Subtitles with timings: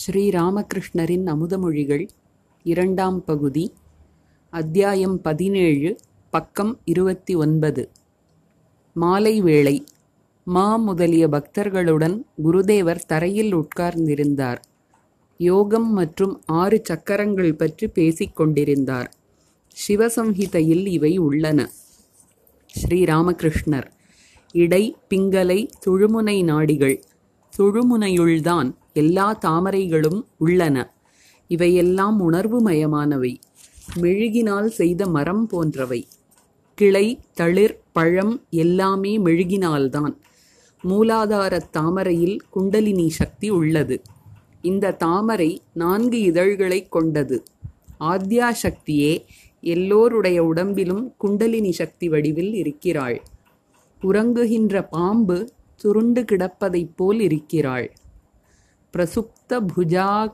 [0.00, 2.08] ஸ்ரீராமகிருஷ்ணரின் அமுதமொழிகள்
[2.62, 3.72] இரண்டாம் பகுதி
[4.50, 5.98] அத்தியாயம் பதினேழு
[6.30, 7.90] பக்கம் இருபத்தி ஒன்பது.
[8.92, 9.84] மாலை வேளை
[10.44, 14.56] மா முதலிய பக்தர்களுடன் குருதேவர் தரையில் உட்கார்ந்திருந்தார்.
[15.36, 19.10] யோகம் மற்றும் ஆறு சக்கரங்கள் பற்றி பேசிக் கொண்டிருந்தார்
[19.88, 21.70] சிவசம்ஹிதையில் இவை உள்ளன.
[22.74, 23.90] ஸ்ரீராமகிருஷ்ணர்
[24.52, 27.02] இடை பிங்கலை துழுமுனை நாடிகள்.
[27.58, 30.94] துழுமுனையுள்தான் எல்லா தாமரைகளும் உள்ளன.
[31.48, 33.36] இவையெல்லாம் உணர்வு மயமானவை
[33.96, 36.06] மெழுகினால் செய்த மரம் போன்றவை.
[36.74, 40.16] கிளை தளிர் பழம் எல்லாமே மெழுகினால்தான்
[40.84, 44.02] மூலாதாரத் தாமரையில் குண்டலினி சக்தி உள்ளது.
[44.62, 47.42] இந்த தாமரை நான்கு இதழ்களைக் கொண்டது.
[47.98, 49.24] ஆத்யா சக்தியே
[49.60, 53.22] எல்லோருடைய உடம்பிலும் குண்டலினி சக்தி வடிவில் இருக்கிறாள்.
[54.02, 57.92] உறங்குகின்ற பாம்பு சுருண்டு கிடப்பதைப் போல் இருக்கிறாள்.
[58.96, 60.32] பிரசுப்த புஜா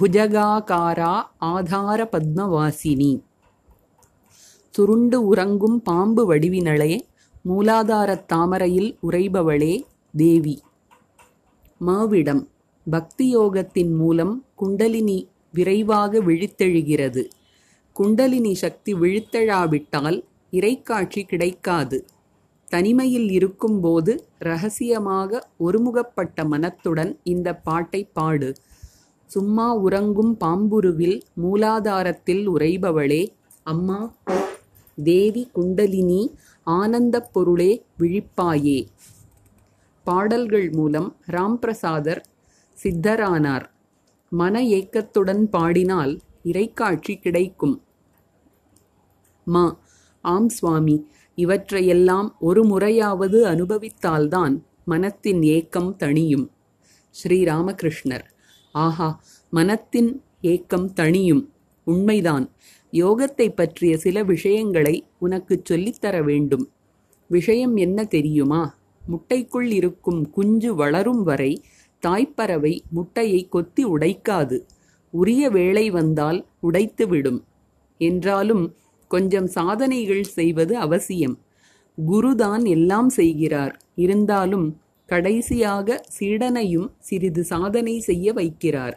[0.00, 3.20] புஜகாகாரா ஆதார பத்மவாசினி
[4.70, 7.00] சுருண்டு உறங்கும் பாம்பு வடிவினளே
[7.48, 9.82] மூலாதாரத் தாமரையில் உறைபவளே
[10.16, 10.62] தேவி.
[11.86, 12.46] மாவிடம்
[12.90, 17.24] பக்தி யோகத்தின் மூலம் குண்டலினி விரைவாக விழித்தெழுகிறது.
[17.92, 22.04] குண்டலினி சக்தி விழித்தெழாவிட்டால் இறைக்காட்சி கிடைக்காது.
[22.68, 28.54] தனிமையில் இருக்கும்போது ரகசியமாக ஒருமுகப்பட்ட மனத்துடன் இந்த பாட்டை பாடு.
[29.26, 33.28] சும்மா உறங்கும் பாம்புருவில் மூலாதாரத்தில் உறைபவளே
[33.62, 34.14] அம்மா
[35.04, 38.86] தேவி குண்டலினி ஆனந்தப் பொருளே விழிப்பாயே.
[40.04, 42.20] பாடல்கள் மூலம் ராம்பிரசாதர்
[42.82, 43.64] சித்தரானார்.
[44.28, 47.82] மன ஏக்கத்துடன் பாடினால் இறைக்காட்சி கிடைக்கும்.
[49.44, 49.78] மா
[50.20, 51.06] ஆம் சுவாமி.
[51.38, 56.48] இவற்றையெல்லாம் ஒரு முறையாவது அனுபவித்தால்தான் மனத்தின் ஏக்கம் தணியும்.
[57.10, 58.24] ஸ்ரீராமகிருஷ்ணர்.
[58.72, 61.46] ஆஹா மனத்தின் ஏக்கம் தணியும்.
[61.84, 62.50] உண்மைதான்.
[62.92, 66.70] யோகத்தை பற்றிய சில விஷயங்களை உனக்கு சொல்லித்தர வேண்டும்.
[67.26, 68.78] விஷயம் என்ன தெரியுமா?
[69.08, 71.62] முட்டைக்குள் இருக்கும் குஞ்சு வளரும் வரை
[72.06, 74.66] தாய்ப்பறவை முட்டையை கொத்தி உடைக்காது.
[75.10, 77.40] உரிய வேளை வந்தால் உடைத்துவிடும்.
[77.98, 78.74] என்றாலும்
[79.08, 81.36] கொஞ்சம் சாதனைகள் செய்வது அவசியம்.
[81.98, 83.74] குருதான் எல்லாம் செய்கிறார்.
[83.94, 88.96] இருந்தாலும் கடைசியாக சீடனையும் சிறிது சாதனை செய்ய வைக்கிறார்.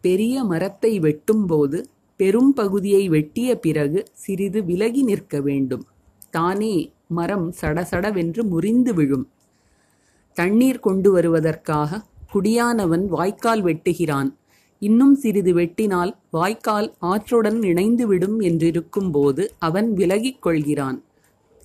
[0.00, 1.78] பெரிய மரத்தை வெட்டும்போது
[2.16, 5.84] பெரும் பகுதியை வெட்டிய பிறகு சிறிது விலகி நிற்க வேண்டும்.
[6.30, 9.26] தானே மரம் சடசடவென்று முறிந்து விழும்.
[10.36, 12.00] தண்ணீர் கொண்டு வருவதற்காக
[12.34, 14.30] குடியானவன் வாய்க்கால் வெட்டுகிறான்.
[14.78, 21.02] இன்னும் சிறிது வெட்டினால் வாய்க்கால் ஆற்றுடன் இணைந்துவிடும் என்றிருக்கும்போது அவன் விலகிக் கொள்கிறான்.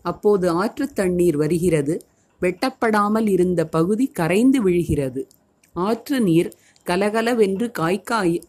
[0.01, 2.05] அப்போது ஆற்றுத் தண்ணீர் வருகிறது.
[2.41, 5.27] வெட்டப்படாமல் இருந்த பகுதி கரைந்து விழுகிறது.
[5.73, 8.41] ஆற்று நீர் கலகலவென்று காய்க்காய்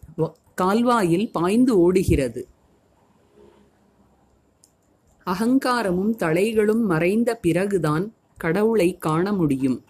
[0.55, 2.47] கால்வாயில் பாய்ந்து ஓடுகிறது.
[5.25, 9.83] அகங்காரமும் தலைகளும் மறைந்த பிறகுதான் கடவுளை காண முடியும்.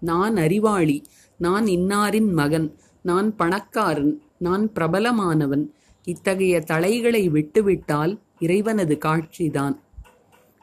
[0.00, 1.04] நான் அறிவாளி
[1.38, 2.74] நான் இன்னாரின் மகன்
[3.08, 5.64] நான் பணக்காரன் நான் பிரபலமானவன்.
[6.04, 9.76] இத்தகைய தலைகளை விட்டுவிட்டால் இறைவனது காட்சிதான்.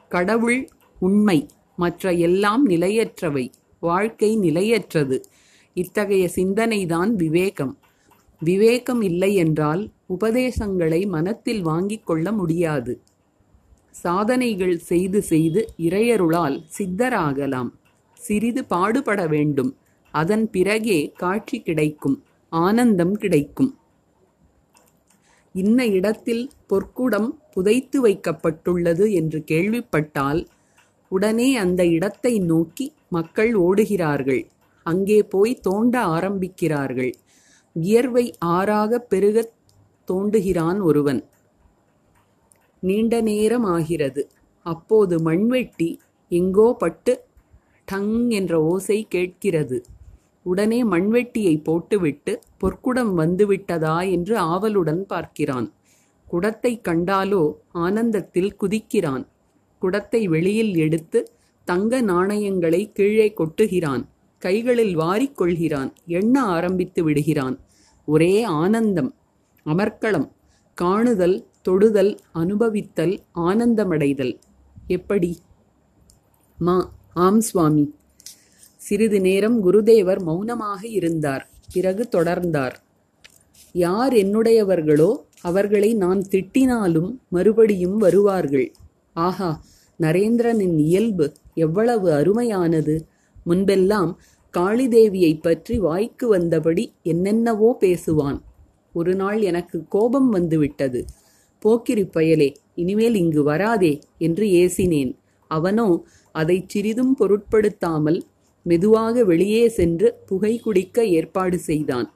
[0.08, 0.68] கடவுள்
[0.98, 5.24] உண்மை மற்ற எல்லாம் நிலையற்றவை வாழ்க்கை நிலையற்றது.
[5.74, 7.78] இத்தகைய சிந்தனைதான் விவேகம்.
[8.40, 13.00] விவேகம் இல்லை என்றால் உபதேசங்களை மனத்தில் வாங்கிக் கொள்ள முடியாது.
[13.90, 17.70] சாதனைகள் செய்து செய்து இறையருளால் சித்தராகலாம்.
[18.14, 19.76] சிறிது பாடுபட வேண்டும்.
[20.10, 22.24] அதன் பிறகே காட்சி கிடைக்கும்.
[22.48, 23.78] ஆனந்தம் கிடைக்கும்.
[25.52, 30.46] இன்ன இடத்தில் பொற்குடம் புதைத்து வைக்கப்பட்டுள்ளது என்று கேள்விப்பட்டால்
[31.08, 34.46] உடனே அந்த இடத்தை நோக்கி மக்கள் ஓடுகிறார்கள்.
[34.82, 37.14] அங்கே போய் தோண்ட ஆரம்பிக்கிறார்கள்.
[37.72, 39.52] வியர்வை ஆறாக பெருகத்
[40.08, 41.24] தோண்டுகிறான் ஒருவன்.
[42.80, 44.30] நீண்ட நேரம் ஆகிறது.
[44.62, 45.98] அப்போது மண்வெட்டி
[46.28, 47.24] எங்கோ பட்டு
[47.92, 49.84] டங் என்ற ஓசை கேட்கிறது.
[50.46, 53.96] உடனே மண்வெட்டியை போட்டுவிட்டு பொற்குடம் வந்துவிட்டதா?
[54.10, 55.68] என்று ஆவலுடன் பார்க்கிறான்.
[56.26, 59.24] குடத்தை கண்டாலோ ஆனந்தத்தில் குதிக்கிறான்.
[59.82, 61.20] குடத்தை வெளியில் எடுத்து
[61.64, 64.04] தங்க நாணயங்களை கீழே கொட்டுகிறான்.
[64.42, 65.90] கைகளில் வாரிக்கொள்கிறான்.
[66.06, 67.56] எண்ண ஆரம்பித்து விடுகிறான்.
[68.08, 69.10] ஒரே ஆனந்தம்
[69.66, 70.28] அமர்க்களம்
[70.80, 74.34] காணுதல் தொடுதல் அனுபவித்தல் ஆனந்தமடைதல்.
[74.86, 75.30] எப்படி?
[76.58, 76.76] மா
[77.14, 77.86] ஆம் சுவாமி.
[78.86, 81.48] சிறிது நேரம் குருதேவர் மௌனமாக இருந்தார்.
[81.72, 82.74] பிறகு தொடர்ந்தார்.
[83.72, 88.74] யார் என்னுடையவர்களோ அவர்களை நான் திட்டினாலும் மறுபடியும் வருவார்கள்.
[89.12, 89.64] ஆஹா
[90.00, 93.00] நரேந்திரனின் இயல்பு எவ்வளவு அருமையானது.
[93.46, 94.14] முன்பெல்லாம்
[94.58, 98.40] காளிதேவியைப் பற்றி வாய்க்கு வந்தபடி என்னென்னவோ பேசுவான்.
[98.92, 101.04] ஒரு நாள் எனக்கு கோபம் வந்துவிட்டது.
[101.58, 105.16] போக்கிரி பயலே இனிமேல் இங்கு வராதே என்று ஏசினேன்.
[105.48, 108.22] அவனோ அதைச் சிறிதும் பொருட்படுத்தாமல்
[108.68, 112.14] மெதுவாக வெளியே சென்று புகை குடிக்க ஏற்பாடு செய்தான்.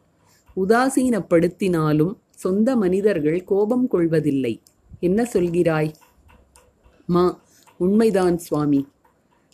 [0.56, 4.62] உதாசீனப்படுத்தினாலும் சொந்த மனிதர்கள் கோபம் கொள்வதில்லை.
[5.00, 5.93] என்ன சொல்கிறாய்?
[7.06, 7.43] மா
[7.76, 8.81] உண்மைதான் சுவாமி.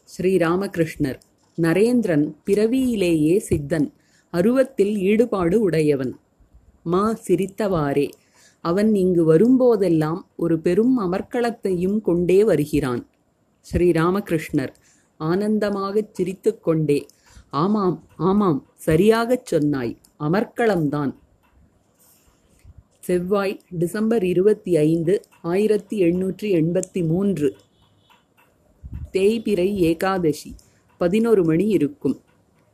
[0.04, 1.20] ஸ்ரீராமகிருஷ்ணர்
[1.62, 3.92] நரேந்திரன் பிறவியிலேயே சித்தன்
[4.30, 6.18] அருவத்தில் ஈடுபாடு உடையவன்.
[6.82, 8.08] மா சிரித்தவாறே.
[8.60, 13.08] அவன் இங்கு வரும்போதெல்லாம் ஒரு பெரும் அமர்க்களத்தையும் கொண்டே வருகிறான்.
[13.72, 14.72] ஸ்ரீராமகிருஷ்ணர்
[15.20, 17.06] ஆனந்தமாகச் சிரித்துக்கொண்டே
[17.50, 21.14] ஆமாம் ஆமாம் சரியாகச் சொன்னாய் அமர்க்களம்தான்.
[23.00, 27.56] செவ்வாய் டிசம்பர் இருபத்தி ஐந்து ஆயிரத்தி எண்ணூற்றி எண்பத்தி மூன்று.
[29.12, 30.54] தேய்பிறை ஏகாதசி
[30.96, 32.20] பதினொரு மணி இருக்கும்.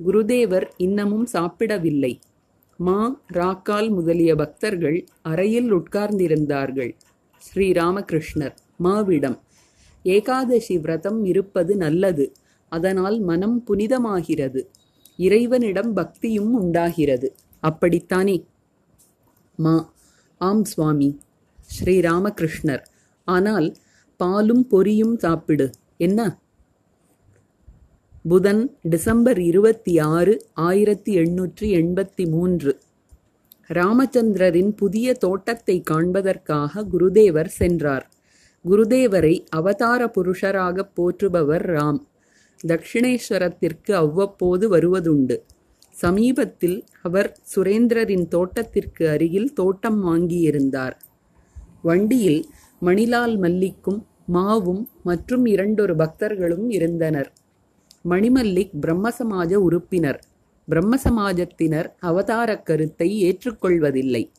[0.06, 2.20] குருதேவர் இன்னமும் சாப்பிடவில்லை.
[2.76, 6.92] மா ராக்கால் முதலிய பக்தர்கள் அறையில் உட்கார்ந்திருந்தார்கள்.
[7.42, 9.38] ஸ்ரீராமகிருஷ்ணர் மாவிடம்
[10.02, 12.32] ஏகாதசி விரதம் இருப்பது நல்லது.
[12.68, 14.66] அதனால் மனம் புனிதமாகிறது.
[15.16, 17.34] இறைவனிடம் பக்தியும் உண்டாகிறது.
[17.60, 18.46] அப்படித்தானே?
[19.56, 19.92] மா.
[20.38, 21.20] ஆம் சுவாமி.
[21.80, 22.82] ஸ்ரீராமகிருஷ்ணர்.
[23.24, 23.76] ஆனால்
[24.16, 25.70] பாலும் பொரியும் சாப்பிடு.
[25.96, 26.40] என்ன?
[28.28, 32.78] புதன் டிசம்பர் இருபத்தி ஆறு ஆயிரத்தி எண்ணூற்றி எண்பத்தி மூன்று.
[33.68, 38.10] ராமச்சந்திரரின் புதிய தோட்டத்தை காண்பதற்காக குருதேவர் சென்றார்.
[38.68, 42.00] குருதேவரை அவதார புருஷராகப் போற்றுபவர் ராம்.
[42.66, 45.36] தட்சிணேஸ்வரத்திற்கு அவ்வப்போது வருவதுண்டு.
[45.90, 50.92] சமீபத்தில் அவர் சுரேந்திரரின் தோட்டத்திற்கு அருகில் தோட்டம் வாங்கியிருந்தார்.
[51.82, 52.46] வண்டியில்
[52.80, 57.32] மணிலால் மல்லிக்கும் மாவும் மற்றும் இரண்டொரு பக்தர்களும் இருந்தனர்.
[58.08, 60.20] மணிமல்லிக் பிரம்மசமாஜ உறுப்பினர்.
[60.70, 64.30] பிரம்மசமாஜத்தினர் அவதார கருத்தை ஏற்றுக்கொள்வதில்லை.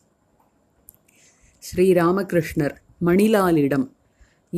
[1.62, 2.74] ஸ்ரீராமகிருஷ்ணர்
[3.04, 3.86] மணிலாலிடம்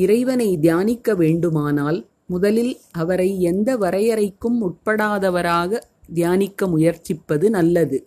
[0.03, 5.81] இறைவனை தியானிக்க வேண்டுமானால் முதலில் அவரை எந்த வரையறைக்கும் உட்படாதவராக
[6.15, 7.99] தியானிக்க முயற்சிப்பது நல்லது.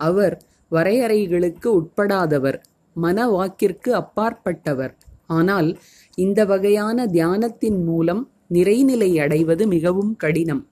[0.00, 0.34] அவர்
[0.70, 2.58] வரையறைகளுக்கு உட்படாதவர்
[2.96, 4.94] மன வாக்கிற்கு அப்பாற்பட்டவர்.
[5.26, 5.68] ஆனால்
[6.14, 8.22] இந்த வகையான தியானத்தின் மூலம்
[8.54, 10.62] நிறைநிலை அடைவது மிகவும் கடினம்.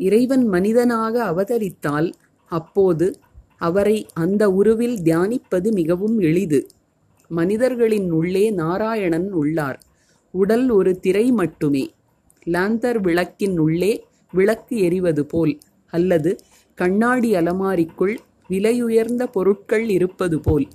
[0.00, 2.08] இறைவன் மனிதனாக அவதரித்தால்
[2.52, 3.08] அப்போது
[3.58, 6.60] அவரை அந்த உருவில் தியானிப்பது மிகவும் எளிது.
[7.32, 9.78] மனிதர்களின் உள்ளே நாராயணன் உள்ளார்.
[10.34, 11.84] உடல் ஒரு திரை மட்டுமே.
[12.46, 13.92] லாந்தர் விளக்கின் உள்ளே
[14.32, 15.54] விளக்கு எரிவது போல்
[15.92, 16.30] அல்லது
[16.78, 18.14] கண்ணாடி அலமாரிக்குள்
[18.50, 20.66] விலையுயர்ந்த பொருட்கள் இருப்பது போல்.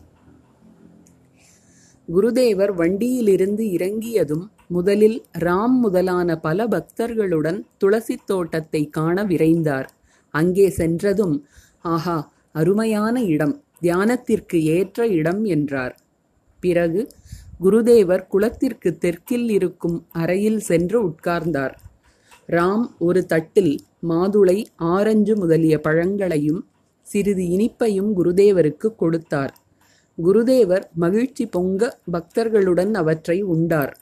[2.08, 9.88] குருதேவர் வண்டியிலிருந்து இறங்கியதும் முதலில் ராம் முதலான பல பக்தர்களுடன் துளசித் தோட்டத்தை காண விரைந்தார்.
[10.34, 11.36] அங்கே சென்றதும்
[11.86, 12.18] ஆஹா
[12.52, 13.56] அருமையான இடம்.
[13.82, 15.96] தியானத்திற்கு ஏற்ற இடம் என்றார்.
[16.60, 17.02] பிறகு
[17.64, 21.76] குருதேவர் குளத்திற்கு தெற்கில் இருக்கும் அறையில் சென்று உட்கார்ந்தார்.
[22.50, 23.74] ராம் ஒரு தட்டில்
[24.08, 26.66] மாதுளை ஆரஞ்சு முதலிய பழங்களையும்
[27.08, 29.54] சிறிது இனிப்பையும் குருதேவருக்கு கொடுத்தார்.
[30.18, 33.94] குருதேவர் மகிழ்ச்சி பொங்க பக்தர்களுடன் அவற்றை உண்டார்.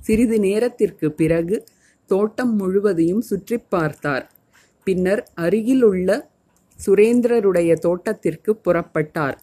[0.00, 1.56] சிறிது நேரத்திற்கு பிறகு
[2.06, 4.30] தோட்டம் முழுவதையும் சுற்றி பார்த்தார்.
[4.84, 6.28] பின்னர் அருகிலுள்ள
[6.78, 9.36] சுரேந்திரருடைய தோட்டத்திற்கு புறப்பட்டார்.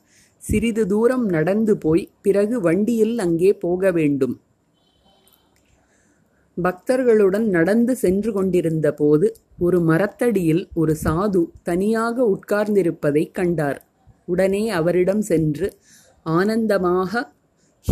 [0.43, 4.41] சிறிது தூரம் நடந்து போய் பிறகு வண்டியில் அங்கே போக வேண்டும்.
[6.63, 13.79] பக்தர்களுடன் நடந்து சென்று கொண்டிருந்த போது ஒரு மரத்தடியில் ஒரு சாது தனியாக உட்கார்ந்திருப்பதைக் கண்டார்.
[14.25, 15.77] உடனே அவரிடம் சென்று
[16.25, 17.31] ஆனந்தமாக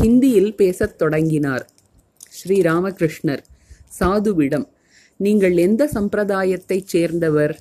[0.01, 1.65] ஹிந்தியில் பேசத் தொடங்கினார்.
[2.29, 3.43] ஸ்ரீ ராமகிருஷ்ணர்
[3.99, 4.67] சாதுவிடம்
[5.17, 7.59] நீங்கள் எந்த சம்பிரதாயத்தைச் சேர்ந்தவர்?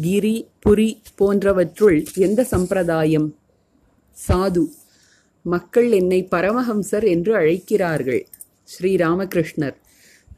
[0.00, 3.28] கிரி புரி போன்றவற்றுள் எந்த சம்பிரதாயம்?
[4.28, 4.66] சாது.
[5.42, 8.28] மக்கள் என்னை பரமஹம்சர் என்று அழைக்கிறார்கள்.
[8.64, 9.76] ஸ்ரீராமகிருஷ்ணர்.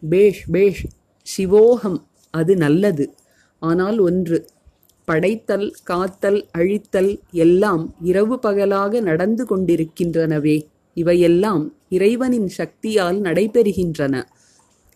[0.08, 0.86] பேஷ் பேஷ்.
[1.36, 3.14] சிவோகம் அது நல்லது.
[3.58, 4.48] ஆனால் ஒன்று
[5.04, 10.66] படைத்தல் காத்தல் அழித்தல் எல்லாம் இரவு பகலாக நடந்து கொண்டிருக்கின்றனவே.
[10.94, 14.22] இவையெல்லாம் இறைவனின் சக்தியால் நடைபெறுகின்றன.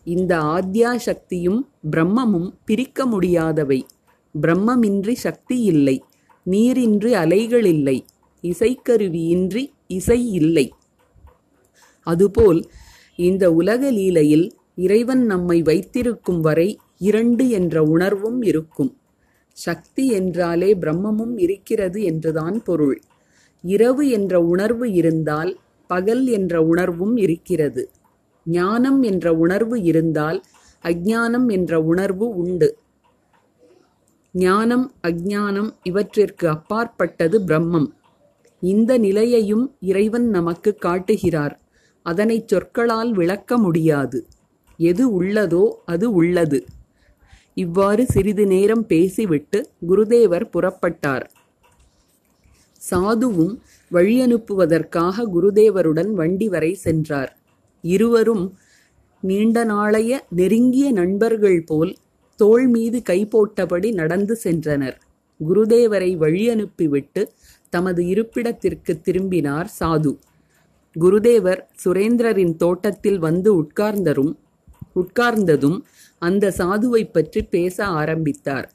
[0.03, 3.85] இந்த ஆத்யா சக்தியும் பிரம்மமும் பிரிக்க முடியாதவை.
[4.41, 6.03] பிரம்மமின்றி சக்தி இல்லை.
[6.43, 8.05] நீரின்றி அலைகள் இல்லை.
[8.43, 10.73] இசைக்கருவியின்றி இசை இல்லை.
[12.03, 12.69] அதுபோல்
[13.15, 18.97] இந்த உலக லீலையில் இறைவன் நம்மை வைத்திருக்கும் வரை இரண்டு என்ற உணர்வும் இருக்கும்.
[19.51, 23.01] சக்தி என்றாலே பிரம்மமும் இருக்கிறது என்றுதான் பொருள்.
[23.61, 27.89] இரவு என்ற உணர்வு இருந்தால் பகல் என்ற உணர்வும் இருக்கிறது.
[28.45, 30.43] ஞானம் என்ற உணர்வு இருந்தால்
[30.83, 32.77] அஜானம் என்ற உணர்வு உண்டு.
[34.31, 37.89] ஞானம் அஜானம் இவற்றிற்கு அப்பாற்பட்டது பிரம்மம்.
[38.61, 41.55] இந்த நிலையையும் இறைவன் நமக்கு காட்டுகிறார்.
[42.03, 44.25] அதனைச் சொற்களால் விளக்க முடியாது.
[44.77, 46.65] எது உள்ளதோ அது உள்ளது.
[47.53, 51.25] இவ்வாறு சிறிது நேரம் பேசிவிட்டு குருதேவர் புறப்பட்டார்.
[52.81, 53.53] சாதுவும்
[53.91, 57.37] வழியனுப்புவதற்காக குருதேவருடன் வண்டி வரை சென்றார்.
[57.83, 58.57] இருவரும்
[59.21, 61.95] நீண்ட நாளைய நெருங்கிய நண்பர்கள் போல்
[62.35, 64.97] தோள் மீது கை போட்டபடி நடந்து சென்றனர்.
[65.39, 67.21] குருதேவரை வழியனுப்பிவிட்டு
[67.69, 70.19] தமது இருப்பிடத்திற்கு திரும்பினார் சாது.
[70.99, 74.35] குருதேவர் சுரேந்திரரின் தோட்டத்தில் வந்து உட்கார்ந்தரும்
[74.95, 75.81] உட்கார்ந்ததும்
[76.19, 78.73] அந்த சாதுவைப் பற்றி பேச ஆரம்பித்தார்.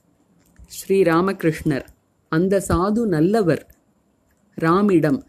[0.66, 1.86] ஸ்ரீராமகிருஷ்ணர்
[2.28, 3.74] அந்த சாது நல்லவர்.
[4.60, 5.22] ராமிடம்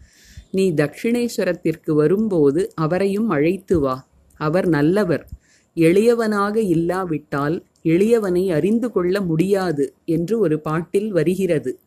[0.50, 5.28] நீ தட்சிணேஸ்வரத்திற்கு வரும்போது அவரையும் அழைத்து வா அவர் நல்லவர்.
[5.74, 11.78] எளியவனாக இல்லாவிட்டால் எளியவனை அறிந்து கொள்ள முடியாது என்று ஒரு பாட்டில் வருகிறது.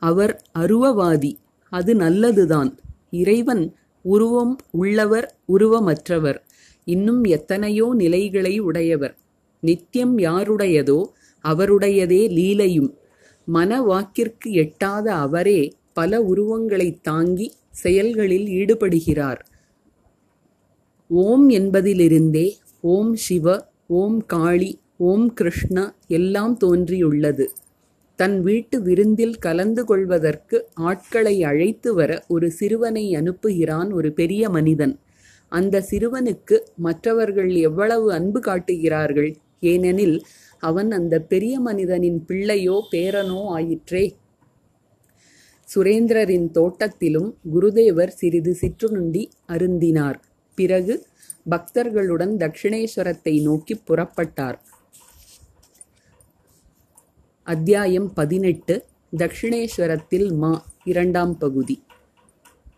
[0.00, 1.34] அவர் அருவவாதி.
[1.70, 2.78] அது நல்லதுதான்.
[3.10, 6.38] இறைவன் உருவம் உள்ளவர் உருவமற்றவர்.
[6.84, 9.16] இன்னும் எத்தனையோ நிலைகளை உடையவர்.
[9.60, 11.04] நித்தியம் யாருடையதோ
[11.44, 12.94] அவருடையதே லீலையும்.
[13.44, 19.38] மன வாக்கிற்கு எட்டாத அவரே பல உருவங்களைத் தாங்கி செயல்களில் ஈடுபடுகிறார்.
[21.08, 27.52] ஓம் என்பதிலிருந்தே ஓம் சிவ ஓம் காளி ஓம் கிருஷ்ண எல்லாம் தோன்றியுள்ளது.
[28.20, 34.98] தன் வீட்டு விருந்தில் கலந்து கொள்வதற்கு ஆட்களை அழைத்து வர ஒரு சிறுவனை அனுப்புகிறான் ஒரு பெரிய மனிதன்.
[35.48, 39.36] அந்த சிறுவனுக்கு மற்றவர்கள் எவ்வளவு அன்பு காட்டுகிறார்கள்?
[39.60, 40.16] ஏனெனில்
[40.58, 44.04] அவன் அந்த பெரிய மனிதனின் பிள்ளையோ பேரனோ ஆயிற்றே.
[45.74, 50.18] சுரேந்திரரின் தோட்டத்திலும் குருதேவர் சிறிது சிற்றுண்டி அருந்தினார்.
[50.54, 51.06] பிறகு
[51.50, 54.58] பக்தர்களுடன் தட்சிணேஸ்வரத்தை நோக்கி புறப்பட்டார்.
[57.50, 58.84] அத்தியாயம் பதினெட்டு
[59.16, 61.82] தக்ஷிணேஸ்வரத்தில் மா இரண்டாம் பகுதி.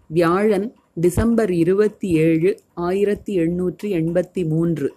[0.06, 4.94] வியாழன் டிசம்பர் இருபத்தி ஏழு ஆயிரத்தி எண்ணூற்றி எண்பத்தி மூன்று.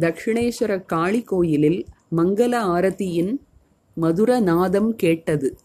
[0.00, 3.36] தக்ஷிணேஸ்வர காளி கோயிலில் மங்கள ஆரதியின்
[3.94, 5.56] மதுர நாதம் கேட்டது.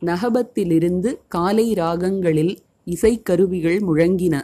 [0.00, 2.56] நகபத்திலிருந்து காலை ராகங்களில்
[2.86, 4.40] இசைக்கருவிகள் முழங்கின.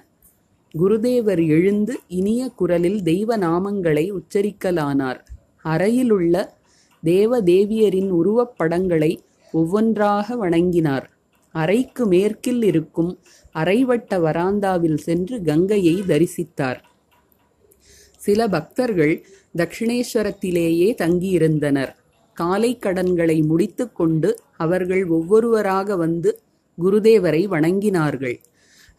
[0.79, 5.21] குருதேவர் எழுந்து இனிய குரலில் தெய்வ நாமங்களை உச்சரிக்கலானார்.
[5.65, 6.57] அறையிலுள்ள
[7.03, 9.19] தேவ தேவியரின் உருவப்படங்களை
[9.53, 11.11] ஒவ்வொன்றாக வணங்கினார்.
[11.53, 13.19] அறைக்கு மேற்கில் இருக்கும்
[13.55, 16.77] அரைவட்ட வராந்தாவில் சென்று கங்கையை தரிசித்தார்.
[18.17, 19.27] சில பக்தர்கள்
[19.57, 21.95] தட்சிணேஸ்வரத்திலேயே தங்கியிருந்தனர்.
[22.35, 26.41] காலை கடன்களை முடித்துக்கொண்டு அவர்கள் ஒவ்வொருவராக வந்து
[26.83, 28.37] குருதேவரை வணங்கினார்கள்.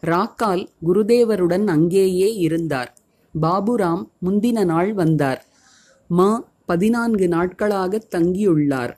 [0.06, 2.96] ராக்கால் குருதேவருடன் அங்கேயே இருந்தார்.
[3.42, 5.46] பாபுராம் முந்தின நாள் வந்தார்.
[6.06, 8.96] மா பதினான்கு நாட்களாக தங்கியுள்ளார்.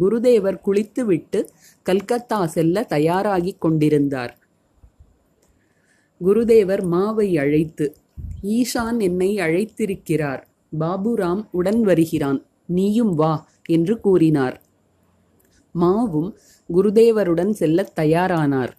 [0.00, 1.48] குருதேவர் குளித்துவிட்டு
[1.82, 4.38] கல்கத்தா செல்ல தயாராகிக் கொண்டிருந்தார்.
[6.24, 7.96] குருதேவர் மாவை அழைத்து
[8.42, 10.42] ஈஷான் என்னை அழைத்திருக்கிறார்.
[10.80, 12.46] பாபுராம் உடன் வருகிறான்.
[12.66, 14.62] நீயும் வா என்று கூறினார்.
[15.80, 16.32] மாவும்
[16.74, 18.72] குருதேவருடன் செல்லத் தயாரானார்.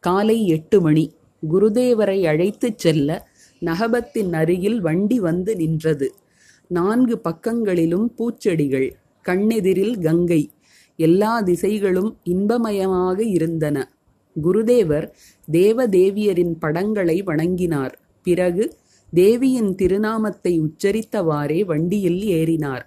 [0.00, 1.14] காலை எட்டு மணி
[1.52, 3.28] குருதேவரை அழைத்துச் செல்ல
[3.60, 6.14] நகபத்தின் அருகில் வண்டி வந்து நின்றது.
[6.76, 8.88] நான்கு பக்கங்களிலும் பூச்செடிகள்
[9.24, 10.42] கண்ணெதிரில் கங்கை.
[10.98, 13.76] எல்லா திசைகளும் இன்பமயமாக இருந்தன.
[14.36, 15.06] குருதேவர்
[15.48, 17.94] தேவதேவியரின் படங்களை வணங்கினார்.
[18.26, 18.64] பிறகு
[19.12, 22.84] தேவியின் திருநாமத்தை உச்சரித்தவாறே வண்டியில் ஏறினார்.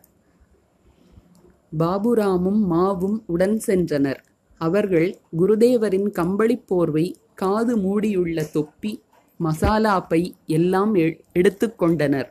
[1.80, 4.22] பாபுராமும் மாவும் உடன் சென்றனர்.
[4.62, 8.92] அவர்கள் குருதேவரின் கம்பளி போர்வை காது மூடியுள்ள தொப்பி
[9.40, 10.22] மசாலா பை
[10.58, 10.94] எல்லாம்
[11.40, 12.30] எடுத்துக்கொண்டனர்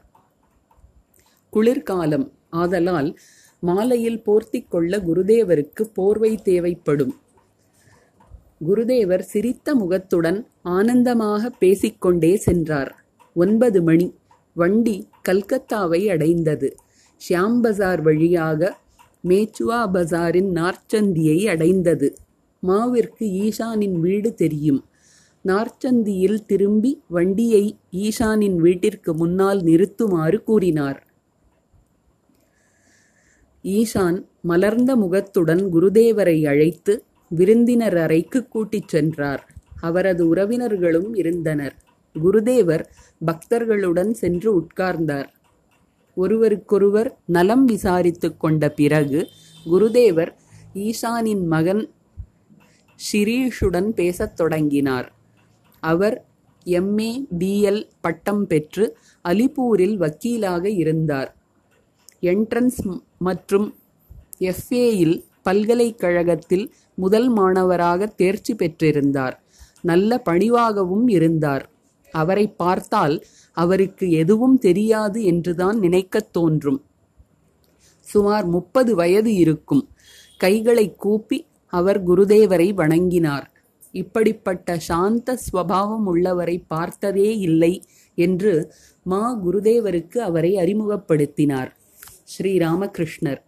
[1.55, 2.27] குளிர்காலம்.
[2.51, 3.19] ஆதலால்
[3.63, 7.15] மாலையில் போர்த்திக்கொள்ள குருதேவருக்கு போர்வை தேவைப்படும்.
[8.67, 12.93] குருதேவர் சிரித்த முகத்துடன் ஆனந்தமாக பேசிக்கொண்டே சென்றார்.
[13.35, 14.09] ஒன்பது மணி.
[14.57, 14.97] வண்டி
[15.29, 16.69] கல்கத்தாவை அடைந்தது.
[17.29, 18.79] ஷியாம் பஜார் வழியாக
[19.29, 22.09] மேச்சுவா பஜாரின் நார்ச்சந்தியை அடைந்தது.
[22.63, 24.81] மாவிற்கு ஈஷானின் வீடு தெரியும்.
[25.45, 27.65] நார்ச்சந்தியில் திரும்பி வண்டியை
[27.97, 31.01] ஈஷானின் வீட்டிற்கு முன்னால் நிறுத்துமாறு கூறினார்.
[33.65, 39.55] ஈஷான் மலர்ந்த முகத்துடன் குருதேவரை அழைத்து விருந்தினர் அறைக்கு கூட்டிச் சென்றார்.
[39.81, 41.75] அவரது உறவினர்களும் இருந்தனர்.
[42.15, 42.85] குருதேவர்
[43.27, 45.27] பக்தர்களுடன் சென்று உட்கார்ந்தார்.
[46.15, 49.27] ஒருவருக்கொருவர் நலம் விசாரித்துக் கொண்ட பிறகு
[49.67, 50.33] குருதேவர்
[50.75, 51.91] ஈஷானின் மகன்
[53.13, 55.13] ஷிரீஷுடன் பேசத் தொடங்கினார்.
[55.81, 56.27] அவர்
[56.67, 58.97] எம்ஏ பிஎல் பட்டம் பெற்று
[59.29, 61.37] அலிப்பூரில் வக்கீலாக இருந்தார்.
[62.23, 63.67] என்ட்ரன்ஸ் மற்றும்
[64.41, 69.37] எஃப்ஏயில் பல்கலைக்கழகத்தில் முதல் மாணவராக தேர்ச்சி பெற்றிருந்தார்.
[69.83, 71.65] நல்ல பணிவாகவும் இருந்தார்.
[72.13, 73.17] அவரை பார்த்தால்
[73.53, 76.81] அவருக்கு எதுவும் தெரியாது என்றுதான் நினைக்கத் தோன்றும்.
[78.01, 79.85] சுமார் முப்பது வயது இருக்கும்.
[80.39, 83.47] கைகளை கூப்பி அவர் குருதேவரை வணங்கினார்.
[83.93, 87.83] இப்படிப்பட்ட சாந்த ஸ்வபாவம் உள்ளவரை பார்த்ததே இல்லை
[88.15, 88.53] என்று
[89.03, 91.71] மா குருதேவருக்கு அவரை அறிமுகப்படுத்தினார்.
[92.29, 93.41] ஸ்ரீராமகிருஷ்ணர்.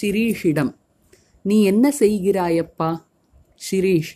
[0.00, 0.72] ஷிரீஷிடம்
[1.42, 3.02] நீ என்ன செய்கிறாயப்பா?
[3.70, 4.12] ஷிரீஷ்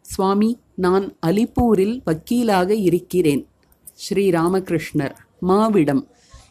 [0.00, 3.48] சுவாமி நான் அலிப்பூரில் வக்கீலாக இருக்கிறேன்.
[4.04, 6.02] ஸ்ரீராமகிருஷ்ணர் மாவிடம்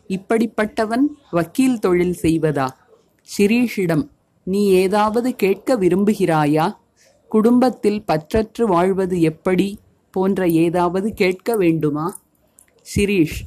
[0.07, 2.67] இப்படிப்பட்டவன் வக்கீல் தொழில் செய்வதா?
[3.37, 4.09] ஷிரீஷிடம்
[4.43, 6.77] நீ ஏதாவது கேட்க விரும்புகிறாயா?
[7.27, 9.79] குடும்பத்தில் பற்றற்று வாழ்வது எப்படி?
[10.11, 12.19] போன்ற ஏதாவது கேட்க வேண்டுமா?
[12.95, 13.39] சிரீஷ்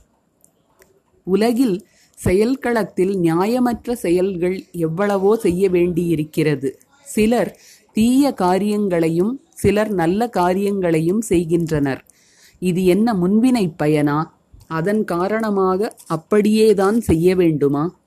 [1.25, 1.87] உலகில்
[2.25, 6.79] செயல்களத்தில் நியாயமற்ற செயல்கள் எவ்வளவோ செய்ய வேண்டியிருக்கிறது.
[7.07, 7.59] சிலர்
[7.93, 12.05] தீய காரியங்களையும் சிலர் நல்ல காரியங்களையும் செய்கின்றனர்.
[12.59, 14.25] இது என்ன முன்வினை பயனா?
[14.67, 17.99] அதன் காரணமாக அப்படியேதான் செய்ய வேண்டுமா?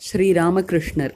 [0.00, 1.14] ஸ்ரீராமகிருஷ்ணர்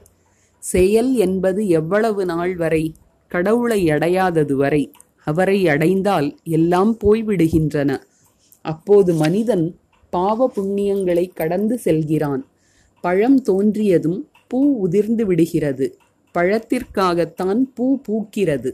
[0.58, 2.94] செயல் என்பது எவ்வளவு நாள் வரை
[3.28, 4.92] கடவுளை அடையாதது வரை
[5.24, 7.98] அவரை அடைந்தால் எல்லாம் போய்விடுகின்றன.
[8.60, 9.78] அப்போது மனிதன்
[10.10, 12.46] பாவ புண்ணியங்களை கடந்து செல்கிறான்.
[13.00, 15.98] பழம் தோன்றியதும் பூ உதிர்ந்து விடுகிறது.
[16.34, 18.70] பழத்திற்காகத்தான் பூ பூக்கிறது.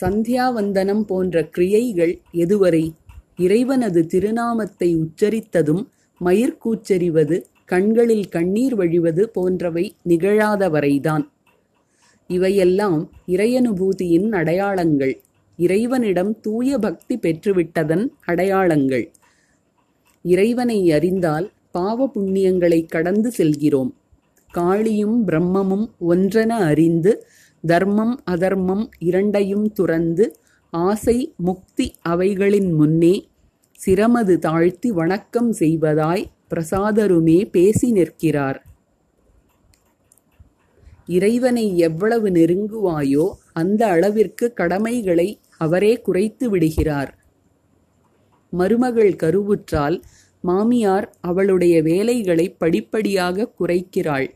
[0.00, 2.92] சந்தியாவந்தனம் போன்ற கிரியைகள் எதுவரை?
[3.36, 5.86] இறைவனது திருநாமத்தை உச்சரித்ததும்
[6.24, 11.28] மயிர்கூச்செறிவது கண்களில் கண்ணீர் வழிவது போன்றவை நிகழாதவரைதான்.
[12.28, 15.20] இவையெல்லாம் இறையனுபூதியின் அடையாளங்கள்.
[15.64, 19.06] இறைவனிடம் தூய பக்தி பெற்றுவிட்டதன் அடையாளங்கள்.
[20.24, 23.90] இறைவனை அறிந்தால் பாவ புண்ணியங்களை கடந்து செல்கிறோம்.
[24.54, 27.12] காளியும் பிரம்மமும் ஒன்றென அறிந்து
[27.64, 30.26] தர்மம் அதர்மம் இரண்டையும் துறந்து
[30.72, 33.14] ஆசை முக்தி அவைகளின் முன்னே
[33.78, 38.58] சிரமது தாழ்த்தி வணக்கம் செய்வதாய் பிரசாதருமே பேசி நிற்கிறார்.
[41.06, 45.28] இறைவனை எவ்வளவு நெருங்குவாயோ அந்த அளவிற்கு கடமைகளை
[45.60, 47.10] அவரே குறைத்து விடுகிறார்.
[48.52, 49.96] மருமகள் கருவுற்றால்
[50.44, 54.28] மாமியார் அவளுடைய வேலைகளை படிப்படியாக குறைக்கிறாள்.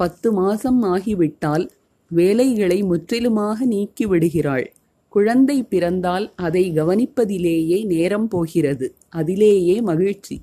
[0.00, 1.66] பத்து மாசம் ஆகிவிட்டால்
[2.10, 4.66] வேலைகளை முற்றிலுமாக நீக்கி விடுகிறாள்.
[5.12, 8.86] குழந்தை பிறந்தால் அதை கவனிப்பதிலேயே நேரம் போகிறது.
[9.10, 10.36] அதிலேயே மகிழ்ச்சி.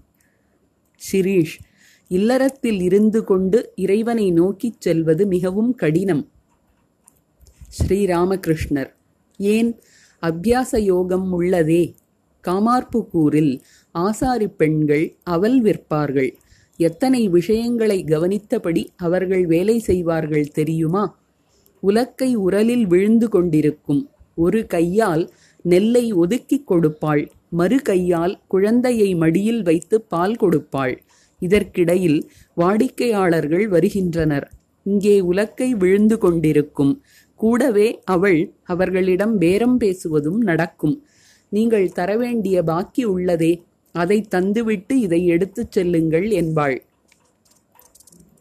[1.01, 1.57] ஷிரீஷ்
[2.11, 6.23] இல்லறத்தில் இருந்து கொண்டு இறைவனை நோக்கிச் செல்வது மிகவும் கடினம்.
[7.77, 8.91] ஸ்ரீராமகிருஷ்ணர்
[9.39, 9.71] ஏன்
[10.21, 11.93] அபியாச யோகம் உள்ளதே.
[12.47, 13.59] காமார்புக்கூரில்
[13.91, 16.37] ஆசாரி பெண்கள் அவல் விற்பார்கள்.
[16.77, 21.03] எத்தனை விஷயங்களை கவனித்தபடி அவர்கள் வேலை செய்வார்கள் தெரியுமா?
[21.83, 25.23] உலக்கை உரலில் விழுந்து கொண்டிருக்கும் ஒரு கையால்
[25.61, 27.29] நெல்லை ஒதுக்கிக் கொடுப்பாள்.
[27.49, 30.95] மறு கையால் குழந்தையை மடியில் வைத்து பால் கொடுப்பாள்.
[31.39, 34.51] இதற்கிடையில் வாடிக்கையாளர்கள் வருகின்றனர்.
[34.83, 36.93] இங்கே உலக்கை விழுந்து கொண்டிருக்கும்
[37.41, 40.97] கூடவே அவள் அவர்களிடம் பேரம் பேசுவதும் நடக்கும்.
[41.49, 43.51] நீங்கள் தரவேண்டிய பாக்கி உள்ளதே.
[43.95, 46.77] அதை தந்துவிட்டு இதை எடுத்துச் செல்லுங்கள் என்பாள்.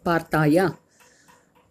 [0.03, 0.67] பார்த்தாயா?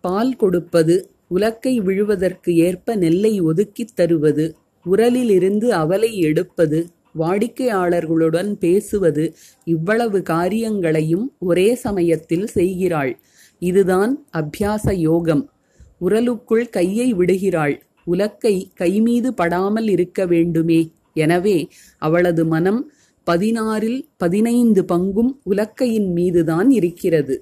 [0.01, 0.95] பால் கொடுப்பது
[1.35, 4.45] உலக்கை விழுவதற்கு ஏற்ப நெல்லை ஒதுக்கித் தருவது
[4.85, 6.79] உரலிலிருந்து அவலை எடுப்பது
[7.19, 13.19] வாடிக்கையாளர்களுடன் பேசுவது இவ்வளவு காரியங்களையும் ஒரே சமயத்தில் செய்கிறாள்.
[13.61, 15.49] இதுதான் அபியாச யோகம்.
[16.01, 17.75] உரலுக்குள் கையை விடுகிறாள்.
[18.11, 20.91] உலக்கை கைமீது படாமல் இருக்க வேண்டுமே.
[21.13, 21.57] எனவே
[21.97, 22.81] அவளது மனம்
[23.27, 27.35] பதினாறில் பதினைந்து பங்கும் உலக்கையின் மீதுதான் இருக்கிறது.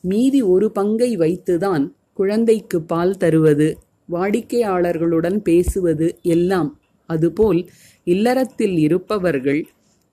[0.00, 3.68] மீதி ஒரு பங்கை வைத்துதான் குழந்தைக்கு பால் தருவது
[4.12, 6.70] வாடிக்கையாளர்களுடன் பேசுவது எல்லாம்.
[7.08, 7.60] அதுபோல்
[8.04, 9.62] இல்லறத்தில் இருப்பவர்கள்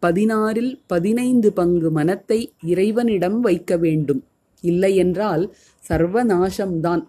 [0.02, 4.22] பதினாறில் பதினைந்து பங்கு மனத்தை இறைவனிடம் வைக்க வேண்டும்.
[4.64, 5.44] இல்லையென்றால்
[5.90, 7.04] சர்வநாசம்தான்.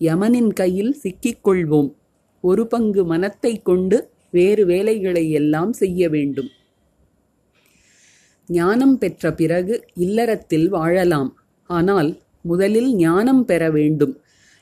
[0.00, 1.94] யமனின் கையில் சிக்கிக்கொள்வோம்.
[2.40, 6.48] ஒரு பங்கு மனத்தை கொண்டு வேறு வேலைகளை எல்லாம் செய்ய வேண்டும்.
[8.46, 11.36] ஞானம் பெற்ற பிறகு இல்லறத்தில் வாழலாம்.
[11.70, 14.14] ஆனால் முதலில் ஞானம் பெற வேண்டும்.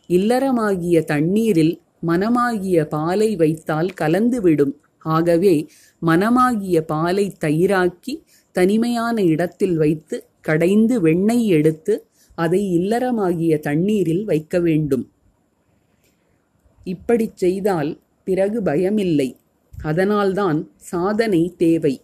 [0.08, 4.74] இல்லறமாகிய தண்ணீரில் மனமாகிய பாலை வைத்தால் கலந்துவிடும்.
[4.98, 5.68] ஆகவே
[6.02, 8.14] மனமாகிய பாலை தயிராக்கி
[8.52, 11.94] தனிமையான இடத்தில் வைத்து கடைந்து வெண்ணெய் எடுத்து
[12.34, 15.04] அதை இல்லறமாகிய தண்ணீரில் வைக்க வேண்டும்.
[16.86, 17.90] இப்படிச் செய்தால்
[18.26, 19.28] பிறகு பயமில்லை.
[19.82, 20.58] அதனால்தான்
[20.90, 21.94] சாதனை தேவை.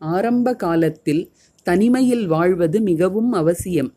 [0.00, 1.22] ஆரம்ப காலத்தில்
[1.66, 3.90] தனிமையில் வாழ்வது மிகவும் அவசியம்.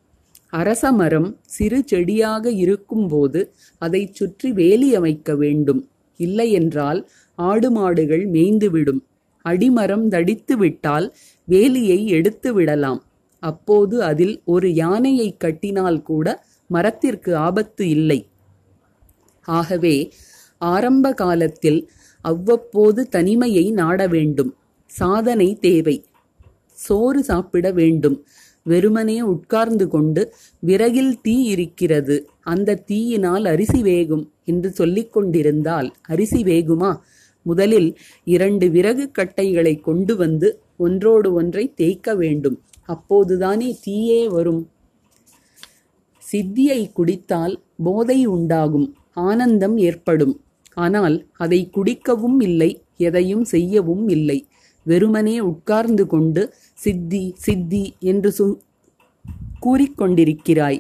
[0.54, 3.42] அரச மரம் சிறு செடியாக இருக்கும்போது
[3.82, 5.82] அதைச் சுற்றி வேலி அமைக்க வேண்டும்.
[6.20, 7.00] இல்லையென்றால்
[7.40, 9.02] ஆடு மாடுகள் மேய்ந்துவிடும்.
[9.46, 11.08] அடிமரம் தடித்து விட்டால்
[11.48, 13.00] வேலியை எடுத்து விடலாம்.
[13.44, 16.28] அப்போது அதில் ஒரு யானையை கட்டினால் கூட
[16.70, 18.20] மரத்திற்கு ஆபத்து இல்லை.
[19.48, 19.96] ஆகவே
[20.62, 21.90] ஆரம்ப காலத்தில்
[22.22, 24.56] அவ்வப்போது தனிமையை நாட வேண்டும்.
[24.86, 26.06] சாதனை தேவை.
[26.74, 28.26] சோறு சாப்பிட வேண்டும்.
[28.64, 30.34] வெறுமனே உட்கார்ந்து கொண்டு
[30.66, 32.30] விறகில் தீ இருக்கிறது.
[32.42, 36.98] அந்த தீயினால் அரிசி வேகும் என்று சொல்லிக் கொண்டிருந்தால் அரிசி வேகுமா?
[37.42, 42.62] முதலில் இரண்டு விறகு கட்டைகளை கொண்டு வந்து ஒன்றோடு ஒன்றை தேய்க்க வேண்டும்.
[42.86, 44.70] அப்போதுதானே தீயே வரும்.
[46.32, 48.96] சித்தியை குடித்தால் போதை உண்டாகும்.
[49.14, 50.42] ஆனந்தம் ஏற்படும்.
[50.74, 54.48] ஆனால் அதை குடிக்கவும் இல்லை எதையும் செய்யவும் இல்லை.
[54.84, 58.48] வெறுமனே உட்கார்ந்து கொண்டு சித்தி சித்தி என்று சு
[59.66, 60.80] கூறிக்கொண்டிருக்கிறாய்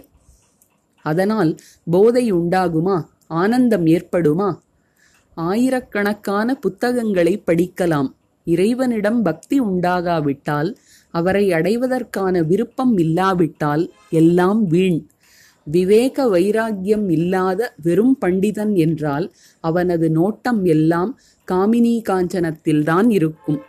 [1.05, 1.55] அதனால்
[1.91, 3.03] போதை உண்டாகுமா?
[3.27, 4.59] ஆனந்தம் ஏற்படுமா?
[5.33, 8.09] ஆயிரக்கணக்கான புத்தகங்களை படிக்கலாம்.
[8.45, 10.75] இறைவனிடம் பக்தி உண்டாகாவிட்டால்
[11.09, 14.99] அவரை அடைவதற்கான விருப்பம் இல்லாவிட்டால் எல்லாம் வீண்.
[15.63, 21.19] விவேக வைராக்கியம் இல்லாத வெறும் பண்டிதன் என்றால் அவனது நோட்டம் எல்லாம்
[21.51, 23.59] காமினி காஞ்சனத்தில்தான் இருக்கும்.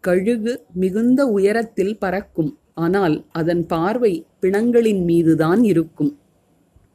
[0.00, 2.58] கழுகு மிகுந்த உயரத்தில் பறக்கும்.
[2.74, 6.18] ஆனால் அதன் பார்வை பிணங்களின் மீதுதான் இருக்கும்.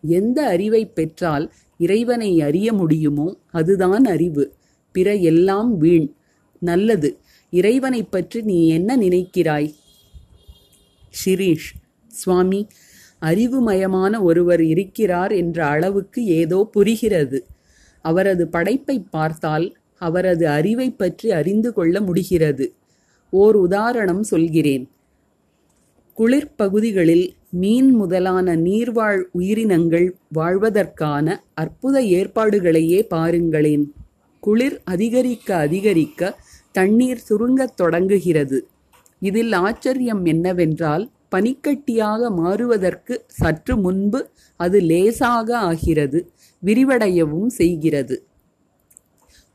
[0.01, 4.53] எந்த அறிவை பெற்றால் இறைவனை அறிய முடியுமோ அதுதான் அறிவு.
[4.91, 6.15] பிற எல்லாம் வீண்.
[6.59, 7.19] நல்லது.
[7.49, 9.73] இறைவனை பற்றி நீ என்ன நினைக்கிறாய்?
[11.25, 11.69] ஷிரீஷ்.
[12.07, 12.67] சுவாமி
[13.25, 17.45] அறிவுமயமான ஒருவர் இருக்கிறார் என்ற அளவுக்கு ஏதோ புரிகிறது.
[18.01, 22.73] அவரது படைப்பை பார்த்தால் அவரது அறிவை பற்றி அறிந்து கொள்ள முடிகிறது.
[23.29, 24.89] ஓர் உதாரணம் சொல்கிறேன்.
[26.17, 33.93] குளிர்பகுதிகளில் மீன் முதலான நீர்வாழ் உயிரினங்கள் வாழ்வதற்கான அற்புத ஏற்பாடுகளையே பாருங்களேன்.
[34.39, 36.39] குளிர் அதிகரிக்க அதிகரிக்க
[36.71, 38.67] தண்ணீர் சுருங்கத் தொடங்குகிறது.
[39.19, 46.31] இதில் ஆச்சரியம் என்னவென்றால் பனிக்கட்டியாக மாறுவதற்கு சற்று முன்பு அது லேசாக ஆகிறது
[46.65, 48.25] விரிவடையவும் செய்கிறது.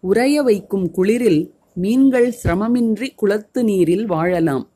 [0.00, 4.68] உறைய வைக்கும் குளிரில் மீன்கள் சிரமமின்றி குளத்து நீரில் வாழலாம்.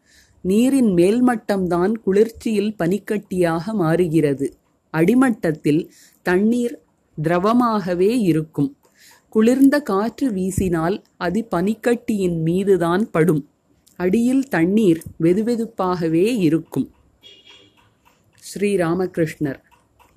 [0.42, 4.54] நீரின் மேல்மட்டம்தான் குளிர்ச்சியில் பனிக்கட்டியாக மாறுகிறது.
[4.90, 6.82] அடிமட்டத்தில் தண்ணீர்
[7.22, 8.76] திரவமாகவே இருக்கும்.
[9.28, 13.48] குளிர்ந்த காற்று வீசினால் அது பனிக்கட்டியின் மீதுதான் படும்.
[13.96, 16.90] அடியில் தண்ணீர் வெதுவெதுப்பாகவே இருக்கும்.
[18.48, 19.60] ஸ்ரீராமகிருஷ்ணர்.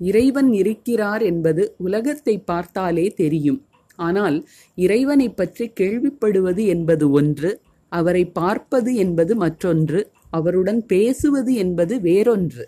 [0.00, 3.60] இறைவன் இருக்கிறார் என்பது உலகத்தை பார்த்தாலே தெரியும்.
[3.98, 4.36] ஆனால்
[4.78, 7.50] இறைவனை பற்றி கேள்விப்படுவது என்பது ஒன்று
[7.92, 12.64] அவரை பார்ப்பது என்பது மற்றொன்று அவருடன் பேசுவது என்பது வேறொன்று.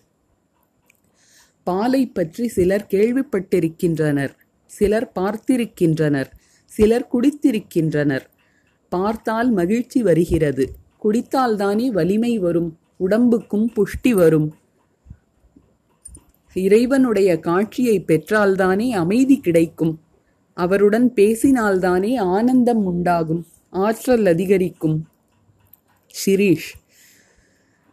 [1.66, 4.34] பாலை பற்றி சிலர் கேள்விப்பட்டிருக்கின்றனர்
[4.70, 6.30] சிலர் பார்த்திருக்கின்றனர்
[6.72, 8.24] சிலர் குடித்திருக்கின்றனர்.
[8.92, 10.64] பார்த்தால் மகிழ்ச்சி வருகிறது
[11.04, 14.48] குடித்தால்தானே வலிமை வரும் உடம்புக்கும் புஷ்டி வரும்.
[16.54, 20.00] இறைவனுடைய காட்சியை பெற்றால்தானே அமைதி கிடைக்கும்.
[20.54, 25.06] அவருடன் பேசினால்தானே ஆனந்தம் உண்டாகும் ஆற்றல் அதிகரிக்கும்.
[26.26, 26.72] ஷிரீஷ்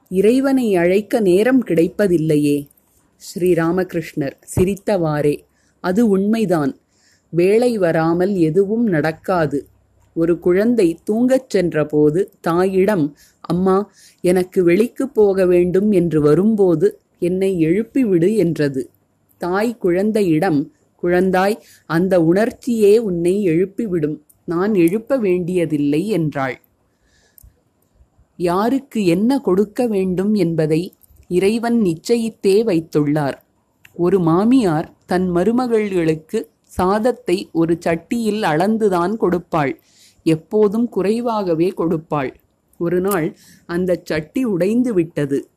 [0.09, 2.67] இறைவனை அழைக்க நேரம் கிடைப்பதில்லையே.
[3.17, 5.39] ஸ்ரீராமகிருஷ்ணர் சிரித்தவாறே
[5.81, 6.77] அது உண்மைதான்.
[7.29, 9.67] வேலை வராமல் எதுவும் நடக்காது.
[10.13, 13.91] ஒரு குழந்தை தூங்கச் சென்றபோது தாயிடம் அம்மா
[14.21, 18.89] எனக்கு வெளிக்குப் போக வேண்டும் என்று வரும்போது என்னை எழுப்பிவிடு என்றது.
[19.38, 20.71] தாய் குழந்தையிடம்
[21.03, 24.17] குழந்தாய் அந்த உணர்ச்சியே உன்னை எழுப்பிவிடும்.
[24.45, 26.62] நான் எழுப்ப வேண்டியதில்லை என்றாள்.
[28.38, 30.93] யாருக்கு என்ன கொடுக்க வேண்டும் என்பதை
[31.27, 33.34] இறைவன் நிச்சயித்தே வைத்துள்ளார்.
[33.93, 39.73] ஒரு மாமியார் தன் மருமகள்களுக்கு சாதத்தை ஒரு சட்டியில் அளந்துதான் கொடுப்பாள்.
[40.23, 42.34] எப்போதும் குறைவாகவே கொடுப்பாள்.
[42.77, 45.49] ஒரு நாள் அந்த சட்டி உடைந்து விட்டது.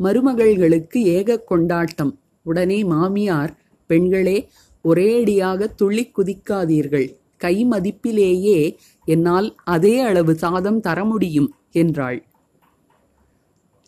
[0.00, 2.18] மருமகள்களுக்கு ஏக கொண்டாட்டம்.
[2.42, 3.52] உடனே மாமியார்
[3.86, 4.48] பெண்களே
[4.84, 7.08] ஒரேடியாக துள்ளி குதிக்காதீர்கள்.
[7.36, 12.24] கை மதிப்பிலேயே என்னால் அதே அளவு சாதம் தர முடியும் என்றாள்.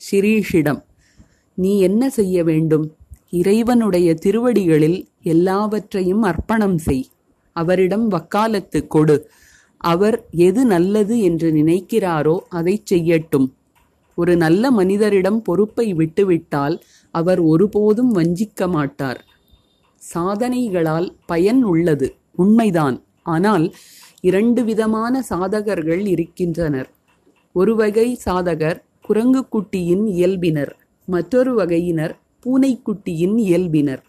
[0.00, 0.80] ஷிரீஷிடம்
[1.54, 2.96] நீ என்ன செய்ய வேண்டும்?
[3.30, 7.06] இறைவனுடைய திருவடிகளில் எல்லாவற்றையும் அர்ப்பணம் செய்.
[7.52, 9.30] அவரிடம் வக்காலத்து கொடு.
[9.76, 13.46] அவர் எது நல்லது என்று நினைக்கிறாரோ அதைச் செய்யட்டும்.
[14.20, 16.76] ஒரு நல்ல மனிதரிடம் பொறுப்பை விட்டுவிட்டால்
[17.14, 19.20] அவர் ஒருபோதும் வஞ்சிக்க மாட்டார்.
[20.02, 22.96] சாதனைகளால் பயன் உள்ளது உண்மைதான்.
[23.34, 23.66] ஆனால்
[24.28, 26.88] இரண்டு விதமான சாதகர்கள் இருக்கின்றனர்.
[27.54, 30.72] ஒரு வகை சாதகர் குரங்கு குட்டியின் இயல்பினர்
[31.08, 34.02] மற்றொரு வகையினர் பூனைக்குட்டியின் இயல்பினர்.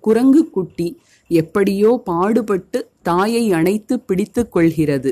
[0.00, 0.88] குரங்கு குட்டி
[1.30, 5.10] எப்படியோ பாடுபட்டு தாயை அணைத்து பிடித்து கொள்கிறது.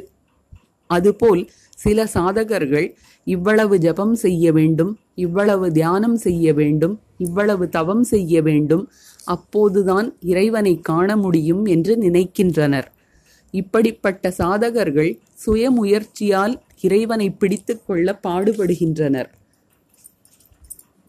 [0.90, 1.42] அதுபோல்
[1.82, 2.88] சில சாதகர்கள்
[3.26, 8.84] இவ்வளவு ஜபம் செய்ய வேண்டும் இவ்வளவு தியானம் செய்ய வேண்டும் இவ்வளவு தவம் செய்ய வேண்டும்
[9.24, 12.88] அப்போதுதான் இறைவனை காண முடியும் என்று நினைக்கின்றனர்.
[13.54, 15.12] இப்படிப்பட்ட சாதகர்கள்
[15.46, 19.30] சுயமுயற்சியால் இறைவனை பிடித்துக் கொள்ள பாடுபடுகின்றனர்.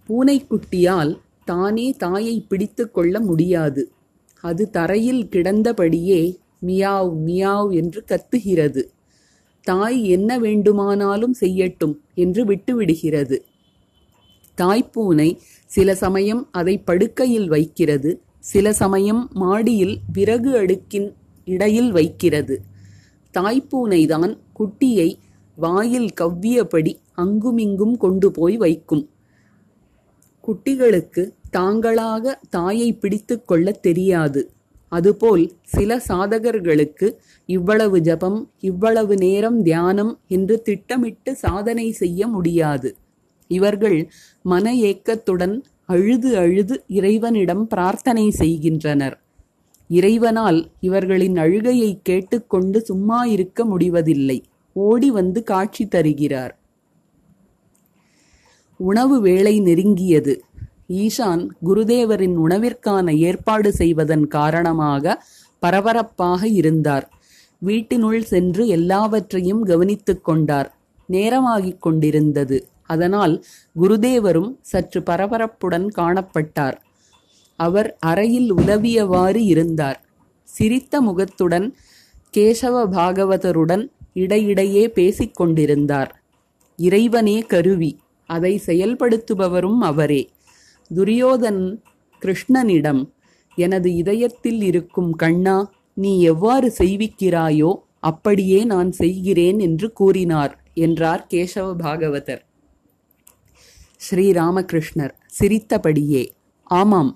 [0.10, 1.14] பூனைக்குட்டியால்
[1.46, 3.84] தானே தாயை பிடித்து கொள்ள முடியாது.
[4.44, 6.22] அது தரையில் கிடந்தபடியே
[6.68, 8.84] மியாவ் மியாவ் என்று கத்துகிறது.
[9.62, 13.38] தாய் என்ன வேண்டுமானாலும் செய்யட்டும் என்று விட்டுவிடுகிறது.
[14.58, 21.14] தாய்ப்பூனை சில சமயம் அதை படுக்கையில் வைக்கிறது சில சமயம் மாடியில் விறகு அடுக்கின்
[21.46, 22.62] இடையில் வைக்கிறது.
[23.34, 25.16] தாய்ப்பூனைதான் குட்டியை
[25.56, 29.10] வாயில் கவ்வியபடி அங்குமிங்கும் கொண்டு போய் வைக்கும்.
[30.48, 34.52] குட்டிகளுக்கு தாங்களாக தாயை பிடித்து கொள்ளத் தெரியாது.
[34.92, 37.08] அதுபோல் சில சாதகர்களுக்கு
[37.50, 42.90] இவ்வளவு ஜபம் இவ்வளவு நேரம் தியானம் என்று திட்டமிட்டு சாதனை செய்ய முடியாது.
[43.52, 44.00] இவர்கள்
[44.46, 49.16] மன ஏக்கத்துடன் அழுது அழுது இறைவனிடம் பிரார்த்தனை செய்கின்றனர்.
[49.90, 54.38] இறைவனால் இவர்களின் அழுகையை கேட்டுக்கொண்டு சும்மா இருக்க முடிவதில்லை.
[54.76, 56.54] ஓடி வந்து காட்சி தருகிறார்.
[58.80, 60.36] உணவு வேலை நெருங்கியது.
[60.92, 65.26] ஈஷான் குருதேவரின் உணவிற்கான ஏற்பாடு செய்வதன் காரணமாக
[65.60, 67.10] பரபரப்பாக இருந்தார்.
[67.60, 70.70] வீட்டினுள் சென்று எல்லாவற்றையும் கவனித்துக் கொண்டார்.
[71.12, 72.58] நேரமாகிக் கொண்டிருந்தது.
[72.84, 73.46] அதனால்
[73.82, 76.78] குருதேவரும் சற்று பரபரப்புடன் காணப்பட்டார்.
[77.56, 80.00] அவர் அறையில் உதவியவாறு இருந்தார்.
[80.44, 81.76] சிரித்த முகத்துடன்
[82.38, 86.12] கேசவ பாகவதருடன் இடையிடையே பேசிக் கொண்டிருந்தார்.
[86.78, 90.30] இறைவனே கருவி அதை செயல்படுத்துபவரும் அவரே.
[90.96, 91.64] துரியோதன்
[92.22, 93.02] கிருஷ்ணனிடம்
[93.58, 95.58] எனது இதயத்தில் இருக்கும் கண்ணா
[95.94, 102.42] நீ எவ்வாறு செய்விக்கிறாயோ அப்படியே நான் செய்கிறேன் என்று கூறினார் என்றார் கேசவ பாகவதர்.
[104.06, 106.24] ஸ்ரீராமகிருஷ்ணர் சிரித்தபடியே
[106.64, 107.12] ஆமாம்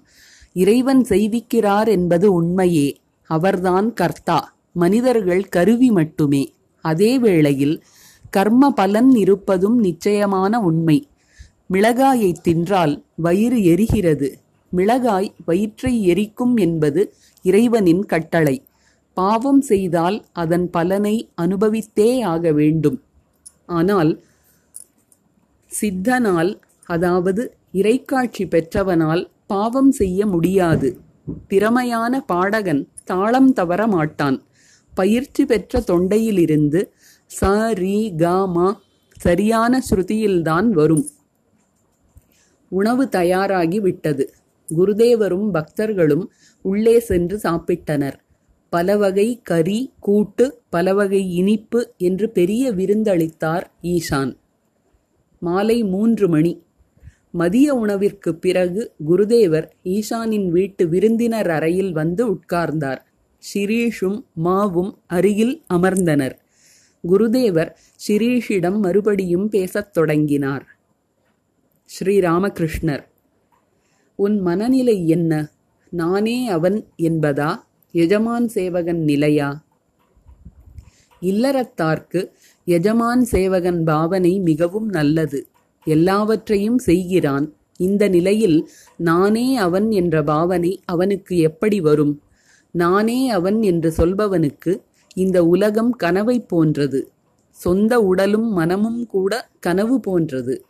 [0.54, 2.90] இறைவன் செய்விக்கிறார் என்பது உண்மையே
[3.30, 4.40] அவர்தான் கர்த்தா
[4.72, 6.44] மனிதர்கள் கருவி மட்டுமே.
[6.86, 7.76] அதே வேளையில்
[8.30, 10.98] கர்ம பலன் இருப்பதும் நிச்சயமான உண்மை.
[11.70, 14.30] மிளகாயை தின்றால் வயிறு எரிகிறது.
[14.72, 17.02] மிளகாய் வயிற்றை எரிக்கும் என்பது
[17.46, 18.56] இறைவனின் கட்டளை.
[19.18, 22.98] பாவம் செய்தால் அதன் பலனை அனுபவித்தே ஆக வேண்டும்.
[23.66, 24.12] ஆனால்
[25.72, 26.52] சித்தனால்
[26.90, 30.90] அதாவது இறைக்காட்சி பெற்றவனால் பாவம் செய்ய முடியாது.
[31.48, 34.38] திறமையான பாடகன் தாளம் தவற மாட்டான்.
[34.94, 36.82] பயிற்சி பெற்ற தொண்டையிலிருந்து
[37.32, 38.68] ச ரி க மா
[39.18, 41.06] சரியான ஸ்ருதியில்தான் வரும்.
[42.70, 44.34] உணவு தயாராகி விட்டது.
[44.78, 46.28] குருதேவரும் பக்தர்களும்
[46.62, 48.14] உள்ளே சென்று சாப்பிட்டனர்.
[48.70, 54.36] பலவகை கறி கூட்டு பலவகை இனிப்பு என்று பெரிய விருந்தளித்தார் ஈஷான்.
[55.40, 56.64] மாலை மூன்று மணி.
[57.32, 62.98] மதிய உணவிற்கு பிறகு குருதேவர் ஈஷானின் வீட்டு விருந்தினர் அறையில் வந்து உட்கார்ந்தார்.
[63.54, 66.34] ஷிரீஷும் மாவும் அருகில் அமர்ந்தனர்.
[67.08, 67.70] குருதேவர்
[68.08, 70.75] ஷிரீஷிடம் மறுபடியும் பேசத் தொடங்கினார்.
[71.90, 73.04] ஸ்ரீராமகிருஷ்ணர்.
[74.16, 75.52] உன் மனநிலை என்ன?
[75.90, 77.56] நானே அவன் என்பதா?
[77.92, 79.64] எஜமான் சேவகன் நிலையா?
[81.22, 82.32] இல்லறத்தார்க்கு
[82.66, 85.48] எஜமான் சேவகன் பாவனை மிகவும் நல்லது.
[85.84, 87.54] எல்லாவற்றையும் செய்கிறான்.
[87.78, 92.22] இந்த நிலையில் நானே அவன் என்ற பாவனை அவனுக்கு எப்படி வரும்?
[92.72, 94.82] நானே அவன் என்று சொல்பவனுக்கு
[95.14, 97.12] இந்த உலகம் கனவை போன்றது.
[97.50, 100.66] சொந்த உடலும் மனமும் கூட கனவு போன்றது.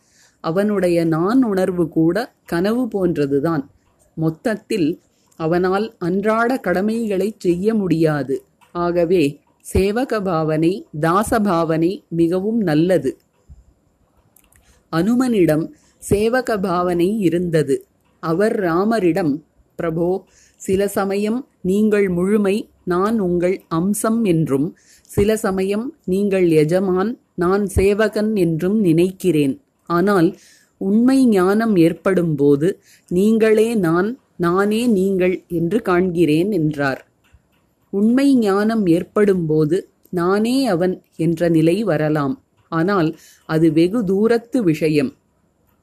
[0.49, 3.63] அவனுடைய நான் உணர்வு கூட கனவு போன்றதுதான்.
[4.17, 4.89] மொத்தத்தில்
[5.39, 8.35] அவனால் அன்றாட கடமைகளை செய்ய முடியாது.
[8.75, 9.23] ஆகவே
[9.65, 13.11] சேவக பாவனை தாசபாவனை மிகவும் நல்லது.
[14.93, 15.65] அனுமனிடம்
[16.03, 17.75] சேவக பாவனை இருந்தது.
[18.23, 19.33] அவர் ராமரிடம்
[19.79, 20.09] பிரபோ
[20.61, 22.55] சில சமயம் நீங்கள் முழுமை
[22.93, 24.67] நான் உங்கள் அம்சம் என்றும்
[25.09, 29.55] சில சமயம் நீங்கள் எஜமான் நான் சேவகன் என்றும் நினைக்கிறேன்.
[29.89, 30.37] ஆனால்
[30.77, 37.05] உண்மை ஞானம் ஏற்படும்போது நீங்களே நான் நானே நீங்கள் என்று காண்கிறேன் என்றார்.
[37.89, 42.35] உண்மை ஞானம் ஏற்படும்போது நானே அவன் என்ற நிலை வரலாம்.
[42.69, 45.11] ஆனால் அது வெகு தூரத்து விஷயம்.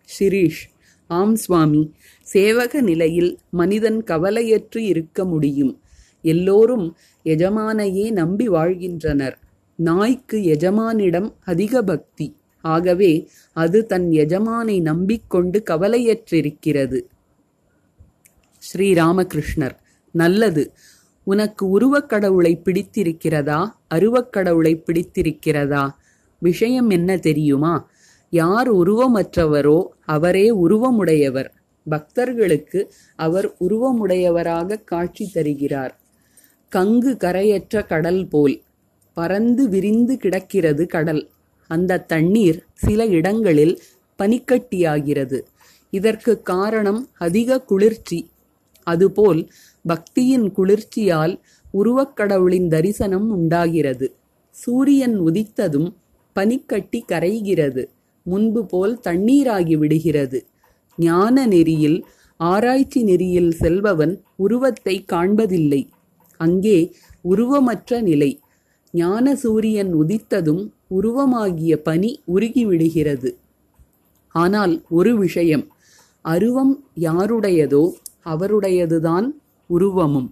[0.09, 0.63] ஷிரீஷ்
[1.07, 1.93] ஆம் சுவாமி
[2.35, 5.81] சேவக நிலையில் மனிதன் கவலையற்று இருக்க முடியும்.
[6.23, 9.39] எல்லோரும் எஜமானையே நம்பி வாழ்கின்றனர்.
[9.79, 12.37] நாய்க்கு எஜமானிடம் அதிக பக்தி.
[12.63, 17.01] ஆகவே அது தன் எஜமானை நம்பிக்கொண்டு கவலையற்றிருக்கிறது.
[18.73, 19.77] ஸ்ரீராமகிருஷ்ணர்
[20.11, 20.73] நல்லது.
[21.25, 23.69] உனக்கு உருவக்கடவுளை பிடித்திருக்கிறதா?
[23.95, 25.91] அருவக்கடவுளை பிடித்திருக்கிறதா?
[26.39, 27.91] விஷயம் என்ன தெரியுமா?
[28.31, 31.49] யார் உருவமற்றவரோ அவரே உருவமுடையவர்.
[31.89, 36.01] பக்தர்களுக்கு அவர் உருவமுடையவராக காட்சி தருகிறார்.
[36.75, 38.63] கங்கு கரையற்ற கடல் போல்
[39.13, 41.29] பறந்து விரிந்து கிடக்கிறது கடல்.
[41.67, 43.81] அந்த தண்ணீர் சில இடங்களில்
[44.19, 45.41] பனிக்கட்டியாகிறது.
[45.91, 48.31] இதற்கு காரணம் அதிக குளிர்ச்சி.
[48.83, 49.51] அதுபோல்
[49.89, 51.41] பக்தியின் குளிர்ச்சியால்
[51.75, 54.17] உருவக்கடவுளின் தரிசனம் உண்டாகிறது.
[54.51, 55.95] சூரியன் உதித்ததும்
[56.33, 57.85] பனிக்கட்டி கரைகிறது.
[58.23, 60.47] முன்பு போல் தண்ணீராகி விடுகிறது.
[60.97, 62.05] ஞான நெறியில்
[62.37, 65.89] ஆராய்ச்சி நெறியில் செல்பவன் உருவத்தை காண்பதில்லை.
[66.37, 68.41] அங்கே உருவமற்ற நிலை.
[68.93, 73.31] ஞான சூரியன் உதித்ததும் உருவமாகிய பனி உருகிவிடுகிறது.
[74.35, 75.65] ஆனால் ஒரு விஷயம்
[76.25, 77.85] அருவம் யாருடையதோ
[78.25, 79.27] அவருடையதுதான்
[79.67, 80.31] உருவமும்.